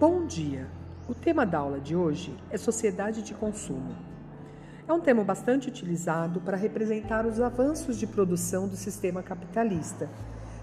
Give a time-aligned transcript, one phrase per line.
[0.00, 0.66] Bom dia!
[1.06, 3.94] O tema da aula de hoje é sociedade de consumo.
[4.88, 10.08] É um termo bastante utilizado para representar os avanços de produção do sistema capitalista,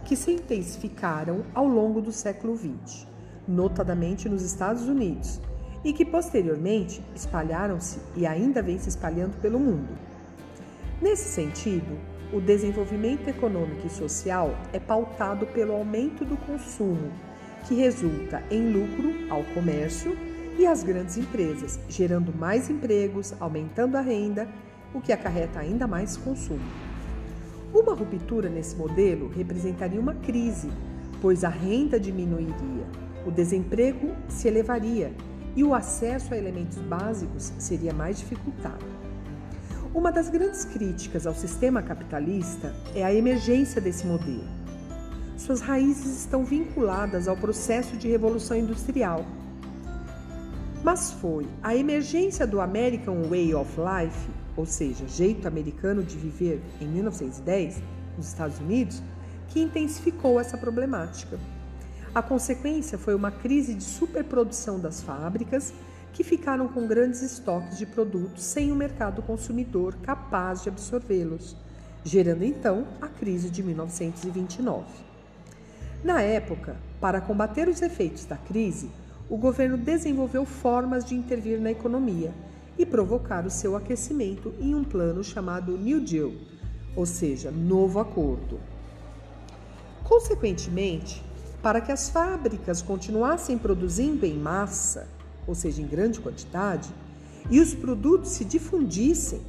[0.05, 3.05] que se intensificaram ao longo do século XX,
[3.47, 5.39] notadamente nos Estados Unidos,
[5.83, 9.95] e que posteriormente espalharam-se e ainda vêm se espalhando pelo mundo.
[10.99, 11.95] Nesse sentido,
[12.33, 17.11] o desenvolvimento econômico e social é pautado pelo aumento do consumo
[17.65, 20.17] que resulta em lucro ao comércio
[20.57, 24.47] e às grandes empresas, gerando mais empregos, aumentando a renda,
[24.93, 26.65] o que acarreta ainda mais consumo.
[27.73, 30.69] Uma ruptura nesse modelo representaria uma crise,
[31.21, 32.85] pois a renda diminuiria,
[33.25, 35.11] o desemprego se elevaria
[35.55, 38.85] e o acesso a elementos básicos seria mais dificultado.
[39.93, 44.56] Uma das grandes críticas ao sistema capitalista é a emergência desse modelo
[45.37, 49.23] suas raízes estão vinculadas ao processo de revolução industrial.
[50.83, 56.61] Mas foi a emergência do American Way of Life, ou seja, jeito americano de viver,
[56.81, 57.81] em 1910,
[58.17, 59.01] nos Estados Unidos,
[59.49, 61.39] que intensificou essa problemática.
[62.13, 65.73] A consequência foi uma crise de superprodução das fábricas,
[66.13, 71.55] que ficaram com grandes estoques de produtos sem o um mercado consumidor capaz de absorvê-los,
[72.03, 74.85] gerando então a crise de 1929.
[76.03, 78.89] Na época, para combater os efeitos da crise,
[79.29, 82.33] o governo desenvolveu formas de intervir na economia
[82.77, 86.31] e provocar o seu aquecimento em um plano chamado New Deal,
[86.95, 88.59] ou seja, Novo Acordo.
[90.03, 91.23] Consequentemente,
[91.61, 95.07] para que as fábricas continuassem produzindo em massa,
[95.45, 96.89] ou seja, em grande quantidade,
[97.49, 99.41] e os produtos se difundissem,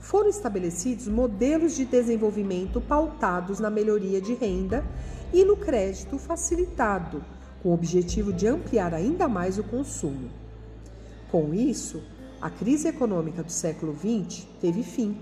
[0.00, 4.82] foram estabelecidos modelos de desenvolvimento pautados na melhoria de renda
[5.32, 7.22] e no crédito facilitado,
[7.62, 10.30] com o objetivo de ampliar ainda mais o consumo.
[11.30, 12.02] Com isso,
[12.40, 15.16] a crise econômica do século XX teve fim,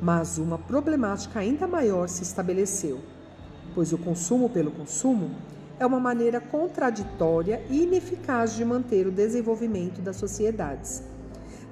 [0.00, 3.00] mas uma problemática ainda maior se estabeleceu,
[3.74, 5.30] pois o consumo pelo consumo
[5.78, 11.02] é uma maneira contraditória e ineficaz de manter o desenvolvimento das sociedades.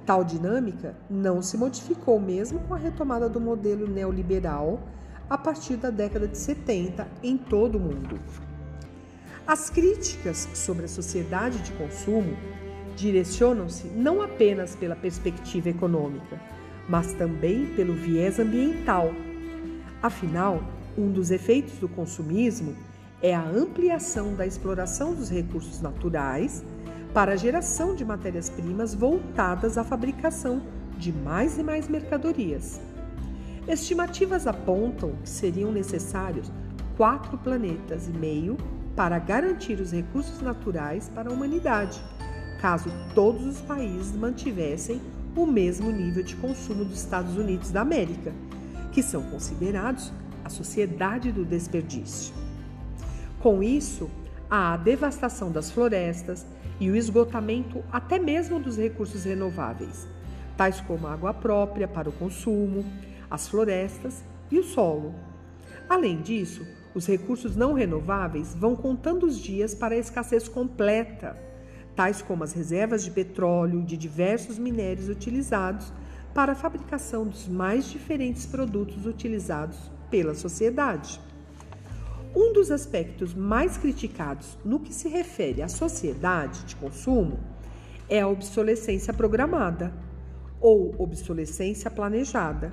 [0.06, 4.80] Tal dinâmica não se modificou mesmo com a retomada do modelo neoliberal
[5.28, 8.18] a partir da década de 70 em todo o mundo.
[9.46, 12.36] As críticas sobre a sociedade de consumo
[12.96, 16.40] direcionam-se não apenas pela perspectiva econômica,
[16.88, 19.12] mas também pelo viés ambiental.
[20.02, 20.62] Afinal,
[20.96, 22.74] um dos efeitos do consumismo
[23.22, 26.64] é a ampliação da exploração dos recursos naturais
[27.12, 30.62] para a geração de matérias-primas voltadas à fabricação
[30.98, 32.80] de mais e mais mercadorias.
[33.66, 36.52] Estimativas apontam que seriam necessários
[36.97, 38.58] quatro planetas e meio
[38.94, 42.00] para garantir os recursos naturais para a humanidade,
[42.60, 45.00] caso todos os países mantivessem
[45.34, 48.32] o mesmo nível de consumo dos Estados Unidos da América,
[48.92, 50.12] que são considerados
[50.44, 52.34] a sociedade do desperdício.
[53.41, 54.10] Com isso,
[54.48, 56.47] há a devastação das florestas,
[56.80, 60.08] e o esgotamento até mesmo dos recursos renováveis,
[60.56, 62.84] tais como a água própria para o consumo,
[63.34, 65.15] as florestas e o solo.
[65.89, 71.37] Além disso, os recursos não renováveis vão contando os dias para a escassez completa,
[71.97, 75.93] tais como as reservas de petróleo de diversos minérios utilizados
[76.33, 79.78] para a fabricação dos mais diferentes produtos utilizados
[80.11, 81.21] pela sociedade.
[82.34, 87.39] Um dos aspectos mais criticados no que se refere à sociedade de consumo
[88.09, 89.93] é a obsolescência programada
[90.61, 92.72] ou obsolescência planejada,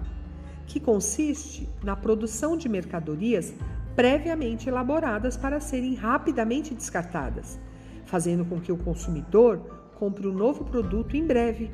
[0.66, 3.54] que consiste na produção de mercadorias
[3.96, 7.60] previamente elaboradas para serem rapidamente descartadas,
[8.06, 9.60] fazendo com que o consumidor
[9.96, 11.72] compre um novo produto em breve.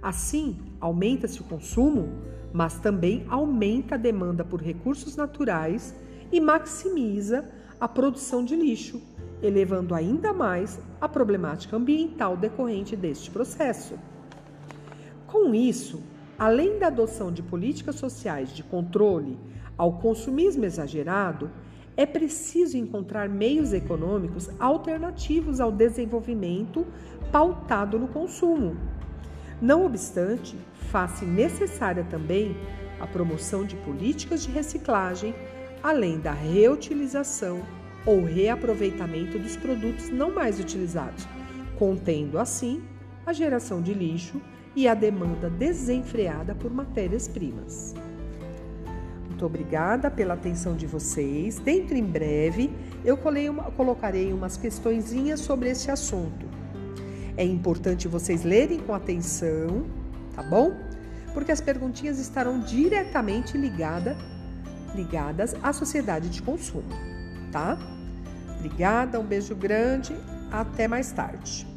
[0.00, 2.08] Assim, aumenta-se o consumo,
[2.52, 5.94] mas também aumenta a demanda por recursos naturais
[6.30, 7.48] e maximiza
[7.80, 9.02] a produção de lixo,
[9.42, 13.98] elevando ainda mais a problemática ambiental decorrente deste processo.
[15.26, 16.02] Com isso,
[16.38, 19.38] além da adoção de políticas sociais de controle
[19.76, 21.50] ao consumismo exagerado,
[21.96, 26.86] é preciso encontrar meios econômicos alternativos ao desenvolvimento
[27.30, 28.76] pautado no consumo.
[29.60, 30.56] Não obstante,
[30.90, 32.56] faz-se necessária também
[32.98, 35.34] a promoção de políticas de reciclagem
[35.82, 37.62] além da reutilização
[38.06, 41.26] ou reaproveitamento dos produtos não mais utilizados,
[41.78, 42.82] contendo assim
[43.26, 44.40] a geração de lixo
[44.74, 47.94] e a demanda desenfreada por matérias-primas.
[49.28, 51.58] Muito obrigada pela atenção de vocês.
[51.58, 52.70] Dentro em breve
[53.04, 53.18] eu
[53.50, 56.46] uma, colocarei umas questõezinhas sobre esse assunto.
[57.36, 59.84] É importante vocês lerem com atenção,
[60.34, 60.76] tá bom?
[61.34, 64.16] Porque as perguntinhas estarão diretamente ligada,
[64.94, 66.84] ligadas à sociedade de consumo,
[67.50, 67.78] tá?
[68.58, 70.14] Obrigada, um beijo grande,
[70.52, 71.71] até mais tarde.